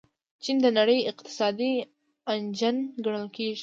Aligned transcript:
چین 0.43 0.57
د 0.65 0.67
نړۍ 0.77 0.99
اقتصادي 1.11 1.73
انجن 2.31 2.75
ګڼل 3.03 3.25
کیږي. 3.35 3.59